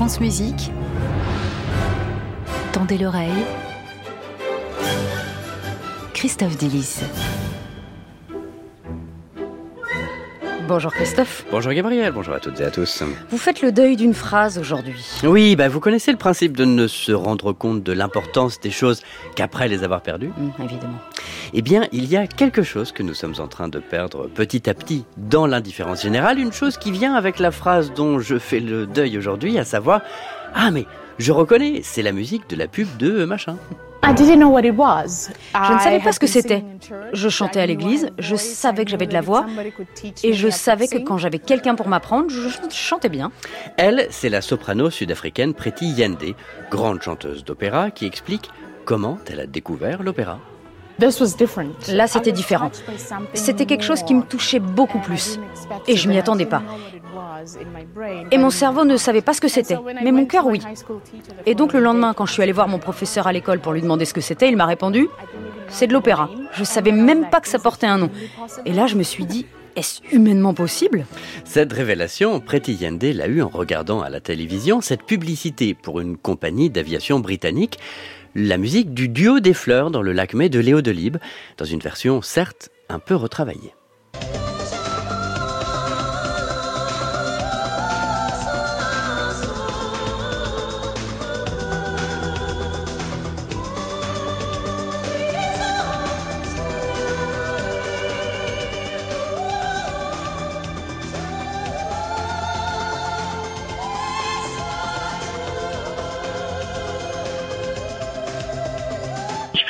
France 0.00 0.18
Musique. 0.18 0.72
Tendez 2.72 2.96
l'oreille. 2.96 3.44
Christophe 6.14 6.56
Delis. 6.56 7.02
Bonjour 10.70 10.92
Christophe. 10.92 11.44
Bonjour 11.50 11.72
Gabriel, 11.72 12.12
bonjour 12.12 12.32
à 12.32 12.38
toutes 12.38 12.60
et 12.60 12.64
à 12.64 12.70
tous. 12.70 13.02
Vous 13.28 13.38
faites 13.38 13.60
le 13.60 13.72
deuil 13.72 13.96
d'une 13.96 14.14
phrase 14.14 14.56
aujourd'hui. 14.56 15.04
Oui, 15.24 15.56
bah 15.56 15.66
vous 15.66 15.80
connaissez 15.80 16.12
le 16.12 16.16
principe 16.16 16.56
de 16.56 16.64
ne 16.64 16.86
se 16.86 17.10
rendre 17.10 17.52
compte 17.52 17.82
de 17.82 17.92
l'importance 17.92 18.60
des 18.60 18.70
choses 18.70 19.02
qu'après 19.34 19.66
les 19.66 19.82
avoir 19.82 20.00
perdues 20.00 20.28
Mmh, 20.28 20.62
évidemment. 20.62 21.00
Eh 21.54 21.62
bien, 21.62 21.88
il 21.90 22.04
y 22.04 22.16
a 22.16 22.28
quelque 22.28 22.62
chose 22.62 22.92
que 22.92 23.02
nous 23.02 23.14
sommes 23.14 23.34
en 23.40 23.48
train 23.48 23.66
de 23.66 23.80
perdre 23.80 24.28
petit 24.28 24.70
à 24.70 24.74
petit 24.74 25.04
dans 25.16 25.48
l'indifférence 25.48 26.02
générale, 26.02 26.38
une 26.38 26.52
chose 26.52 26.76
qui 26.76 26.92
vient 26.92 27.14
avec 27.14 27.40
la 27.40 27.50
phrase 27.50 27.92
dont 27.92 28.20
je 28.20 28.38
fais 28.38 28.60
le 28.60 28.86
deuil 28.86 29.18
aujourd'hui, 29.18 29.58
à 29.58 29.64
savoir 29.64 30.02
Ah 30.54 30.70
mais 30.70 30.86
je 31.18 31.32
reconnais, 31.32 31.80
c'est 31.82 32.02
la 32.02 32.12
musique 32.12 32.48
de 32.48 32.54
la 32.54 32.68
pub 32.68 32.86
de 32.96 33.24
machin. 33.24 33.56
Je 34.02 35.72
ne 35.72 35.78
savais 35.78 36.00
pas 36.00 36.12
ce 36.12 36.20
que 36.20 36.26
c'était. 36.26 36.64
Je 37.12 37.28
chantais 37.28 37.60
à 37.60 37.66
l'église, 37.66 38.10
je 38.18 38.36
savais 38.36 38.84
que 38.84 38.90
j'avais 38.90 39.06
de 39.06 39.12
la 39.12 39.20
voix, 39.20 39.46
et 40.22 40.32
je 40.32 40.48
savais 40.48 40.88
que 40.88 40.98
quand 40.98 41.18
j'avais 41.18 41.38
quelqu'un 41.38 41.74
pour 41.74 41.88
m'apprendre, 41.88 42.30
je 42.30 42.48
chantais 42.70 43.08
bien. 43.08 43.30
Elle, 43.76 44.06
c'est 44.10 44.28
la 44.28 44.40
soprano 44.40 44.90
sud-africaine 44.90 45.54
Preti 45.54 45.90
Yende, 45.90 46.34
grande 46.70 47.02
chanteuse 47.02 47.44
d'opéra, 47.44 47.90
qui 47.90 48.06
explique 48.06 48.50
comment 48.84 49.18
elle 49.30 49.40
a 49.40 49.46
découvert 49.46 50.02
l'opéra. 50.02 50.38
Là, 51.88 52.06
c'était 52.06 52.32
différent. 52.32 52.70
C'était 53.32 53.64
quelque 53.64 53.84
chose 53.84 54.02
qui 54.02 54.14
me 54.14 54.22
touchait 54.22 54.58
beaucoup 54.58 54.98
plus. 54.98 55.38
Et 55.86 55.96
je 55.96 56.08
m'y 56.08 56.18
attendais 56.18 56.46
pas. 56.46 56.62
Et 58.30 58.38
mon 58.38 58.50
cerveau 58.50 58.84
ne 58.84 58.96
savait 58.96 59.22
pas 59.22 59.34
ce 59.34 59.40
que 59.40 59.48
c'était, 59.48 59.76
mais 60.02 60.12
mon 60.12 60.26
cœur, 60.26 60.46
oui. 60.46 60.60
Et 61.46 61.54
donc 61.54 61.72
le 61.72 61.80
lendemain, 61.80 62.14
quand 62.14 62.26
je 62.26 62.32
suis 62.32 62.42
allée 62.42 62.52
voir 62.52 62.68
mon 62.68 62.78
professeur 62.78 63.26
à 63.26 63.32
l'école 63.32 63.60
pour 63.60 63.72
lui 63.72 63.82
demander 63.82 64.04
ce 64.04 64.14
que 64.14 64.20
c'était, 64.20 64.48
il 64.48 64.56
m'a 64.56 64.66
répondu 64.66 65.08
C'est 65.68 65.86
de 65.86 65.92
l'opéra. 65.92 66.28
Je 66.54 66.64
savais 66.64 66.92
même 66.92 67.30
pas 67.30 67.40
que 67.40 67.48
ça 67.48 67.58
portait 67.58 67.86
un 67.86 67.98
nom. 67.98 68.10
Et 68.66 68.72
là, 68.72 68.86
je 68.86 68.96
me 68.96 69.02
suis 69.02 69.24
dit 69.24 69.46
est-ce 69.76 70.00
humainement 70.12 70.52
possible? 70.52 71.06
Cette 71.44 71.72
révélation, 71.72 72.40
Preti 72.40 72.74
Yende 72.74 73.04
l'a 73.04 73.28
eue 73.28 73.42
en 73.42 73.48
regardant 73.48 74.00
à 74.00 74.10
la 74.10 74.20
télévision 74.20 74.80
cette 74.80 75.04
publicité 75.04 75.74
pour 75.74 76.00
une 76.00 76.16
compagnie 76.16 76.70
d'aviation 76.70 77.20
britannique, 77.20 77.78
la 78.34 78.58
musique 78.58 78.94
du 78.94 79.08
duo 79.08 79.40
des 79.40 79.54
fleurs 79.54 79.90
dans 79.90 80.02
le 80.02 80.12
lac 80.12 80.34
Mai 80.34 80.48
de 80.48 80.60
Léo 80.60 80.82
Delibes, 80.82 81.18
dans 81.56 81.64
une 81.64 81.80
version 81.80 82.20
certes 82.20 82.70
un 82.88 82.98
peu 82.98 83.14
retravaillée. 83.14 83.72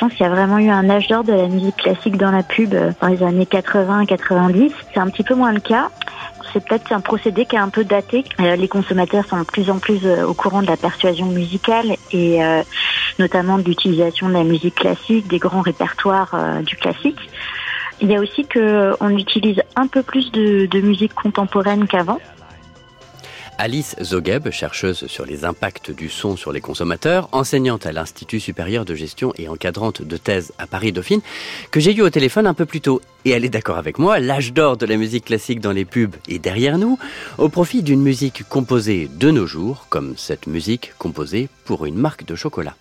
Pense 0.01 0.13
qu'il 0.13 0.25
y 0.25 0.29
a 0.29 0.29
vraiment 0.29 0.57
eu 0.57 0.69
un 0.69 0.89
âge 0.89 1.07
d'or 1.07 1.23
de 1.23 1.31
la 1.31 1.47
musique 1.47 1.77
classique 1.77 2.17
dans 2.17 2.31
la 2.31 2.41
pub 2.41 2.73
euh, 2.73 2.91
dans 2.99 3.07
les 3.07 3.21
années 3.21 3.45
80-90. 3.45 4.71
C'est 4.91 4.99
un 4.99 5.07
petit 5.11 5.21
peu 5.21 5.35
moins 5.35 5.51
le 5.51 5.59
cas. 5.59 5.91
C'est 6.51 6.65
peut-être 6.65 6.91
un 6.91 7.01
procédé 7.01 7.45
qui 7.45 7.55
est 7.55 7.59
un 7.59 7.69
peu 7.69 7.83
daté. 7.83 8.23
Euh, 8.39 8.55
les 8.55 8.67
consommateurs 8.67 9.25
sont 9.27 9.37
de 9.37 9.43
plus 9.43 9.69
en 9.69 9.77
plus 9.77 9.99
euh, 10.03 10.25
au 10.25 10.33
courant 10.33 10.63
de 10.63 10.67
la 10.67 10.75
persuasion 10.75 11.27
musicale 11.27 11.97
et 12.11 12.39
notamment 13.19 13.59
de 13.59 13.63
l'utilisation 13.63 14.27
de 14.27 14.33
la 14.33 14.43
musique 14.43 14.75
classique, 14.75 15.27
des 15.27 15.37
grands 15.37 15.61
répertoires 15.61 16.35
du 16.63 16.75
classique. 16.75 17.19
Il 18.01 18.11
y 18.11 18.15
a 18.15 18.19
aussi 18.19 18.45
que 18.45 18.93
on 18.99 19.09
utilise 19.15 19.61
un 19.75 19.87
peu 19.87 20.01
plus 20.01 20.31
de 20.31 20.81
musique 20.81 21.13
contemporaine 21.13 21.87
qu'avant. 21.87 22.19
Alice 23.63 23.95
Zogeb, 24.01 24.49
chercheuse 24.49 25.05
sur 25.05 25.23
les 25.23 25.45
impacts 25.45 25.91
du 25.91 26.09
son 26.09 26.35
sur 26.35 26.51
les 26.51 26.61
consommateurs, 26.61 27.29
enseignante 27.31 27.85
à 27.85 27.91
l'Institut 27.91 28.39
supérieur 28.39 28.85
de 28.85 28.95
gestion 28.95 29.33
et 29.37 29.47
encadrante 29.47 30.01
de 30.01 30.17
thèse 30.17 30.51
à 30.57 30.65
Paris-Dauphine, 30.65 31.21
que 31.69 31.79
j'ai 31.79 31.95
eu 31.95 32.01
au 32.01 32.09
téléphone 32.09 32.47
un 32.47 32.55
peu 32.55 32.65
plus 32.65 32.81
tôt. 32.81 33.03
Et 33.23 33.29
elle 33.29 33.45
est 33.45 33.49
d'accord 33.49 33.77
avec 33.77 33.99
moi, 33.99 34.19
l'âge 34.19 34.51
d'or 34.51 34.77
de 34.77 34.87
la 34.87 34.97
musique 34.97 35.25
classique 35.25 35.59
dans 35.59 35.73
les 35.73 35.85
pubs 35.85 36.15
est 36.27 36.39
derrière 36.39 36.79
nous, 36.79 36.97
au 37.37 37.49
profit 37.49 37.83
d'une 37.83 38.01
musique 38.01 38.49
composée 38.49 39.07
de 39.13 39.29
nos 39.29 39.45
jours, 39.45 39.85
comme 39.89 40.15
cette 40.17 40.47
musique 40.47 40.93
composée 40.97 41.47
pour 41.63 41.85
une 41.85 41.97
marque 41.97 42.25
de 42.25 42.33
chocolat. 42.33 42.75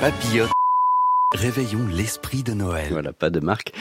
Papillote. 0.00 0.50
Réveillons 1.36 1.86
l'esprit 1.92 2.42
de 2.42 2.52
Noël. 2.52 2.88
Voilà, 2.90 3.12
pas 3.12 3.30
de 3.30 3.38
marque. 3.40 3.72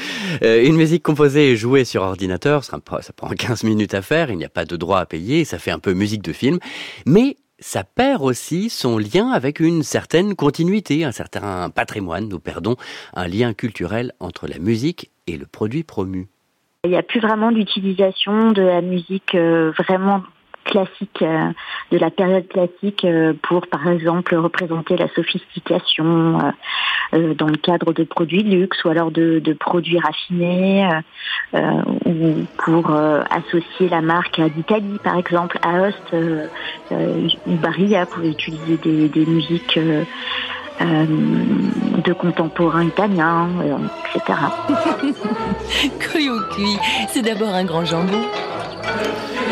Euh, 0.43 0.63
une 0.63 0.75
musique 0.75 1.01
composée 1.03 1.51
et 1.51 1.55
jouée 1.55 1.83
sur 1.85 2.03
ordinateur, 2.03 2.63
ça, 2.63 2.79
prend- 2.79 3.01
ça 3.01 3.13
prend 3.13 3.29
15 3.29 3.63
minutes 3.63 3.93
à 3.93 4.01
faire, 4.01 4.29
il 4.29 4.37
n'y 4.37 4.45
a 4.45 4.49
pas 4.49 4.65
de 4.65 4.75
droit 4.75 4.99
à 4.99 5.05
payer, 5.05 5.45
ça 5.45 5.57
fait 5.57 5.71
un 5.71 5.79
peu 5.79 5.93
musique 5.93 6.21
de 6.21 6.33
film, 6.33 6.59
mais 7.05 7.37
ça 7.59 7.83
perd 7.83 8.21
aussi 8.21 8.69
son 8.69 8.97
lien 8.97 9.29
avec 9.31 9.59
une 9.59 9.81
certaine 9.83 10.35
continuité, 10.35 11.03
un 11.05 11.11
certain 11.11 11.69
patrimoine. 11.69 12.29
Nous 12.29 12.39
perdons 12.39 12.75
un 13.15 13.27
lien 13.27 13.53
culturel 13.53 14.13
entre 14.19 14.47
la 14.47 14.59
musique 14.59 15.09
et 15.27 15.37
le 15.37 15.45
produit 15.45 15.83
promu. 15.83 16.27
Il 16.85 16.91
n'y 16.91 16.97
a 16.97 17.03
plus 17.03 17.19
vraiment 17.19 17.51
d'utilisation 17.51 18.51
de 18.51 18.61
la 18.61 18.81
musique 18.81 19.35
euh, 19.35 19.71
vraiment 19.77 20.23
classique, 20.69 21.21
euh, 21.21 21.49
de 21.91 21.97
la 21.97 22.09
période 22.09 22.47
classique 22.47 23.03
euh, 23.03 23.33
pour, 23.43 23.67
par 23.67 23.87
exemple, 23.89 24.35
représenter 24.35 24.95
la 24.95 25.07
sophistication 25.09 26.39
euh, 27.13 27.33
dans 27.33 27.47
le 27.47 27.57
cadre 27.57 27.93
de 27.93 28.03
produits 28.03 28.43
de 28.43 28.49
luxe 28.49 28.83
ou 28.83 28.89
alors 28.89 29.11
de, 29.11 29.41
produits 29.59 29.99
raffinés 29.99 30.87
ou 32.05 32.45
pour 32.63 32.91
associer 32.91 33.89
la 33.89 34.01
marque 34.01 34.39
d'Italie, 34.39 34.99
par 35.03 35.17
exemple, 35.17 35.59
à 35.63 35.81
Host 35.81 36.13
ou 36.91 37.55
Barilla 37.55 38.05
pouvait 38.05 38.29
utiliser 38.29 38.77
des, 38.77 39.25
musiques 39.25 39.79
de 40.79 42.13
contemporains 42.13 42.85
italiens, 42.85 43.49
euh, 43.61 43.77
etc. 44.15 44.39
Cuit, 45.99 46.29
c'est 47.09 47.21
d'abord 47.21 47.49
un 47.49 47.65
grand 47.65 47.85
jambon. 47.85 48.21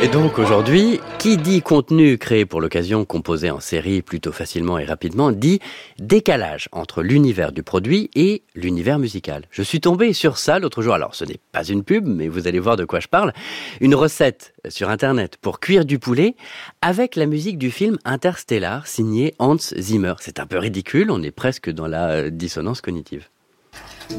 Et 0.03 0.09
donc 0.09 0.38
aujourd'hui, 0.38 1.00
qui 1.18 1.38
dit 1.38 1.63
contenu 1.63 2.19
créé 2.19 2.46
pour 2.46 2.62
l'occasion, 2.62 3.03
composé 3.03 3.50
en 3.50 3.59
série 3.59 4.03
plutôt 4.03 4.31
facilement 4.31 4.78
et 4.78 4.85
rapidement, 4.85 5.31
dit 5.31 5.59
décalage 5.97 6.69
entre 6.72 7.02
l'univers 7.02 7.52
du 7.52 7.63
produit 7.63 8.12
et 8.13 8.44
l'univers 8.53 9.00
musical. 9.00 9.46
Je 9.50 9.63
suis 9.63 9.81
tombé 9.81 10.13
sur 10.13 10.38
ça 10.38 10.59
l'autre 10.59 10.84
jour. 10.84 10.94
Alors 10.94 11.16
ce 11.16 11.25
n'est 11.25 11.40
pas 11.52 11.63
une 11.63 11.84
pub, 11.84 12.06
mais 12.06 12.28
vous 12.28 12.47
allez 12.47 12.59
voir 12.59 12.75
de 12.78 12.86
quoi 12.86 13.00
je 13.00 13.07
parle. 13.07 13.34
Une 13.81 13.96
recette 13.96 14.53
sur 14.69 14.91
Internet 14.91 15.38
pour 15.41 15.59
cuire 15.59 15.84
du 15.84 15.97
poulet 15.97 16.36
avec 16.84 17.16
la 17.16 17.25
musique 17.25 17.57
du 17.57 17.72
film 17.72 17.97
Interstellar 18.06 18.86
signé 18.86 19.34
Hans 19.40 19.57
Zimmer. 19.57 20.13
C'est 20.19 20.40
un 20.40 20.46
peu 20.46 20.59
ridicule, 20.59 21.09
on 21.09 21.24
est 21.24 21.31
presque 21.31 21.72
dans 21.72 21.88
la 21.88 22.30
dissonance 22.30 22.81
cognitive. 22.81 23.30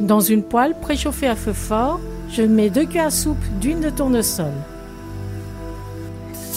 Dans 0.00 0.20
une 0.20 0.42
poêle 0.42 0.74
préchauffée 0.80 1.28
à 1.28 1.36
feu 1.36 1.52
fort, 1.52 2.00
je 2.32 2.42
mets 2.42 2.68
deux 2.68 2.84
cuillères 2.84 3.06
à 3.06 3.10
soupe 3.10 3.38
d'huile 3.60 3.80
de 3.80 3.90
tournesol. 3.90 4.52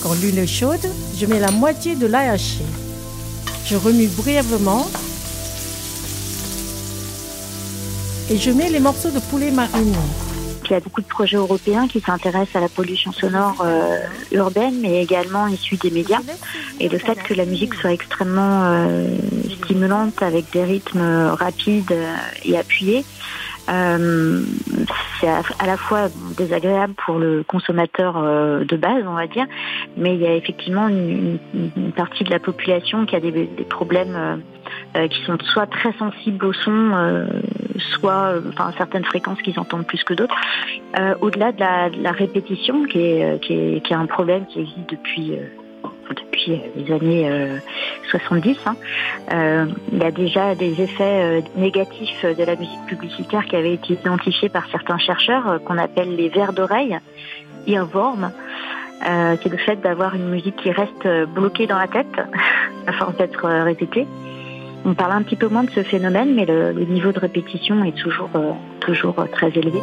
Quand 0.02 0.14
l'huile 0.16 0.40
est 0.40 0.48
chaude, 0.48 0.86
je 1.18 1.26
mets 1.28 1.40
la 1.40 1.52
moitié 1.52 1.96
de 1.96 2.08
l'ail 2.08 2.30
haché. 2.30 2.64
Je 3.66 3.76
remue 3.76 4.08
brièvement 4.08 4.88
et 8.30 8.38
je 8.38 8.50
mets 8.50 8.70
les 8.70 8.80
morceaux 8.80 9.12
de 9.12 9.20
poulet 9.20 9.52
marinés. 9.52 9.96
Il 10.66 10.72
y 10.72 10.78
a 10.78 10.80
beaucoup 10.80 11.02
de 11.02 11.08
projets 11.08 11.36
européens 11.36 11.88
qui 11.88 12.00
s'intéressent 12.00 12.56
à 12.56 12.62
la 12.62 12.70
pollution 12.70 13.12
sonore 13.12 13.62
euh, 13.62 14.00
urbaine, 14.32 14.80
mais 14.82 15.04
également 15.04 15.48
issue 15.48 15.76
des 15.76 15.92
médias. 15.92 16.22
Et 16.80 16.88
le 16.88 16.98
fait 16.98 17.16
que 17.16 17.34
la 17.34 17.46
musique 17.46 17.74
soit 17.74 17.92
extrêmement 17.92 18.64
euh, 18.64 19.08
stimulante 19.62 20.24
avec 20.24 20.50
des 20.52 20.64
rythmes 20.64 21.28
rapides 21.38 21.92
euh, 21.92 22.16
et 22.46 22.58
appuyés, 22.58 23.04
euh, 23.72 24.44
c'est 25.20 25.28
à, 25.28 25.66
la 25.66 25.78
fois 25.78 26.10
désagréable 26.38 26.94
pour 27.06 27.20
le 27.20 27.44
consommateur 27.44 28.18
euh, 28.18 28.66
de 28.66 28.76
base, 28.76 29.04
on 29.08 29.14
va 29.14 29.28
dire, 29.28 29.46
mais 29.96 30.16
il 30.16 30.22
y 30.22 30.28
a 30.28 30.36
effectivement 30.36 30.88
une, 30.88 31.40
partie 31.96 32.24
de 32.24 32.30
la 32.30 32.40
population 32.40 33.06
qui 33.06 33.16
a 33.16 33.20
des, 33.20 33.48
problèmes 33.70 34.42
euh, 34.96 35.08
qui 35.08 35.24
sont 35.24 35.38
soit 35.44 35.68
très 35.68 35.94
sensibles 35.94 36.46
au 36.46 36.54
son, 36.54 37.26
soit 37.78 38.36
enfin, 38.50 38.74
certaines 38.78 39.06
fréquences 39.06 39.42
qu'ils 39.42 39.60
entendent 39.60 39.88
plus 39.88 40.04
que 40.04 40.14
d'autres. 40.14 40.36
Au-delà 41.22 41.52
de 41.52 41.60
la, 41.60 41.90
de 41.90 42.02
la 42.02 42.12
répétition, 42.12 42.86
qui 42.86 43.00
est, 43.00 43.42
qui, 43.42 43.54
est, 43.54 43.86
qui 43.86 43.94
est 43.94 43.96
un 43.96 44.06
problème 44.06 44.46
qui 44.48 44.60
existe 44.60 44.90
depuis, 44.90 45.38
les 46.48 46.92
années 46.92 47.30
70. 48.10 48.58
Hein. 48.66 48.76
il 49.92 49.98
y 49.98 50.04
a 50.04 50.12
déjà 50.12 50.56
des 50.56 50.82
effets 50.82 51.44
négatifs 51.56 52.26
de 52.26 52.44
la 52.44 52.56
musique 52.56 52.86
publicitaire 52.88 53.46
qui 53.46 53.56
avaient 53.56 53.74
été 53.74 53.94
identifiés 53.94 54.50
par 54.50 54.68
certains 54.72 54.98
chercheurs 54.98 55.60
qu'on 55.66 55.78
appelle 55.78 56.16
les 56.16 56.30
vers 56.30 56.54
d'oreille, 56.54 56.98
earworm. 57.68 58.32
c'est 59.02 59.50
le 59.50 59.58
fait 59.58 59.82
d'avoir 59.82 60.16
une 60.16 60.30
musique 60.30 60.56
qui 60.58 60.72
reste 60.72 61.08
bloquée 61.34 61.68
dans 61.68 61.78
la 61.78 61.88
tête 61.88 62.22
à 62.88 63.12
d'être 63.12 63.48
répétée. 63.64 64.08
On 64.84 64.94
parle 64.96 65.12
un 65.12 65.22
petit 65.22 65.36
peu 65.36 65.48
moins 65.48 65.64
de 65.64 65.72
ce 65.72 65.84
phénomène, 65.84 66.34
mais 66.34 66.46
le, 66.46 66.74
niveau 66.86 67.12
de 67.12 67.20
répétition 67.20 67.84
est 67.84 67.96
toujours 67.96 69.16
très 69.32 69.50
élevé. 69.50 69.80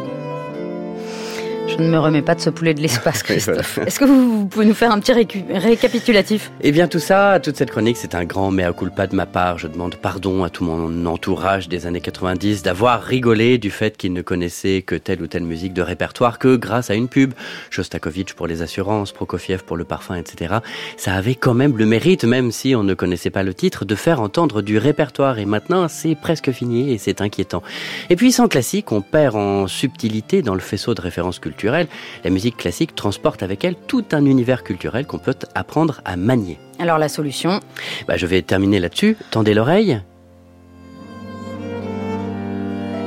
Je 1.79 1.85
ne 1.85 1.91
me 1.91 1.99
remets 2.01 2.23
pas 2.23 2.35
de 2.35 2.41
ce 2.41 2.51
poulet 2.51 2.75
de 2.75 2.81
l'espace, 2.81 3.23
Christophe. 3.23 3.79
Est-ce 3.79 4.01
que 4.01 4.05
vous, 4.05 4.47
pouvez 4.47 4.67
nous 4.67 4.75
faire 4.75 4.91
un 4.91 4.99
petit 4.99 5.13
récapitulatif? 5.13 6.51
Eh 6.61 6.73
bien, 6.73 6.89
tout 6.89 6.99
ça, 6.99 7.39
toute 7.39 7.57
cette 7.57 7.71
chronique, 7.71 7.97
c'est 7.97 8.17
un 8.17 8.25
grand 8.25 8.51
mea 8.51 8.73
culpa 8.73 9.07
de 9.07 9.15
ma 9.15 9.27
part. 9.27 9.59
Je 9.59 9.69
demande 9.69 9.95
pardon 9.95 10.43
à 10.43 10.51
tout 10.51 10.65
mon 10.65 11.07
entourage 11.07 11.69
des 11.69 11.87
années 11.87 12.01
90 12.01 12.65
d'avoir 12.65 13.01
rigolé 13.03 13.59
du 13.59 13.71
fait 13.71 13.97
qu'ils 13.97 14.13
ne 14.13 14.23
connaissaient 14.23 14.83
que 14.83 14.97
telle 14.97 15.23
ou 15.23 15.29
telle 15.29 15.45
musique 15.45 15.73
de 15.73 15.83
répertoire 15.83 16.41
que 16.41 16.57
grâce 16.57 16.91
à 16.91 16.95
une 16.95 17.07
pub, 17.07 17.33
Shostakovich 17.71 18.35
pour 18.35 18.49
les 18.49 18.63
assurances, 18.63 19.13
Prokofiev 19.13 19.63
pour 19.63 19.77
le 19.77 19.85
parfum, 19.85 20.17
etc. 20.17 20.57
Ça 20.97 21.15
avait 21.15 21.37
quand 21.37 21.55
même 21.55 21.77
le 21.77 21.87
mérite, 21.87 22.25
même 22.25 22.51
si 22.51 22.75
on 22.75 22.83
ne 22.83 22.95
connaissait 22.95 23.31
pas 23.31 23.45
le 23.45 23.55
titre, 23.55 23.85
de 23.85 23.95
faire 23.95 24.21
entendre 24.21 24.63
du 24.63 24.79
répertoire. 24.79 25.39
Et 25.39 25.45
maintenant, 25.45 25.87
c'est 25.87 26.17
presque 26.17 26.51
fini 26.51 26.93
et 26.93 26.99
c'est 26.99 27.21
inquiétant. 27.21 27.63
Et 28.11 28.17
puis, 28.17 28.33
sans 28.33 28.49
classique, 28.49 28.91
on 28.91 29.01
perd 29.01 29.37
en 29.37 29.69
subtilité 29.69 30.43
dans 30.43 30.55
le 30.55 30.61
faisceau 30.61 30.95
de 30.95 31.01
références 31.01 31.39
culturelles 31.39 31.68
la 31.71 32.31
musique 32.31 32.57
classique 32.57 32.95
transporte 32.95 33.43
avec 33.43 33.65
elle 33.65 33.75
tout 33.87 34.05
un 34.13 34.25
univers 34.25 34.65
culturel 34.65 35.07
qu'on 35.07 35.19
peut 35.19 35.35
apprendre 35.55 36.01
à 36.05 36.17
manier. 36.17 36.59
Alors 36.79 36.99
la 36.99 37.09
solution? 37.09 37.61
Bah, 38.07 38.17
Je 38.17 38.27
vais 38.27 38.43
terminer 38.43 38.81
là-dessus. 38.81 39.17
Tendez 39.31 39.55
l'oreille. 39.55 40.01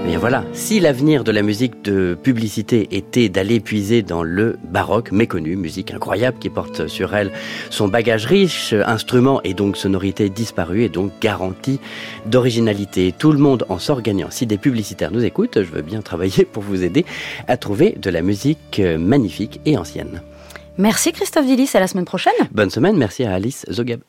Mais 0.06 0.18
voilà, 0.18 0.44
si 0.52 0.80
l'avenir 0.80 1.24
de 1.24 1.32
la 1.32 1.42
musique 1.42 1.84
de 1.84 2.18
publicité 2.22 2.88
était 2.92 3.30
d'aller 3.30 3.60
puiser 3.60 4.02
dans 4.02 4.24
le 4.24 4.58
baroque 4.64 5.12
méconnu, 5.12 5.56
musique 5.56 5.92
incroyable 5.92 6.38
qui 6.40 6.50
porte 6.50 6.88
sur 6.88 7.16
elle 7.16 7.32
son 7.70 7.88
bagage 7.88 8.26
riche, 8.26 8.74
instrument 8.74 9.42
et 9.44 9.54
donc 9.54 9.78
sonorité 9.78 10.30
disparue 10.30 10.84
et 10.84 10.90
donc 10.90 11.12
garantie 11.22 11.80
d'originalité. 12.26 13.14
Tout 13.18 13.32
le 13.32 13.38
monde 13.38 13.66
en 13.70 13.80
sort 13.80 14.02
gagnant. 14.02 14.32
Si 14.32 14.46
des 14.46 14.58
publicitaires 14.58 15.12
nous 15.12 15.24
écoutent, 15.24 15.62
je 15.62 15.72
veux 15.72 15.82
bien 15.84 16.02
travailler 16.02 16.46
pour 16.46 16.64
vous 16.64 16.84
aider 16.84 17.06
à 17.48 17.56
trouver 17.56 17.96
de 18.02 18.10
la 18.10 18.22
musique 18.22 18.82
magnifique 19.00 19.62
et 19.66 19.78
ancienne. 19.78 20.22
Merci 20.78 21.14
Christophe 21.14 21.46
Dillis, 21.46 21.72
à 21.74 21.80
la 21.80 21.88
semaine 21.88 22.06
prochaine. 22.06 22.34
Bonne 22.52 22.70
semaine, 22.70 22.98
merci 22.98 23.24
à 23.24 23.34
Alice 23.34 23.66
Zogab. 23.72 24.02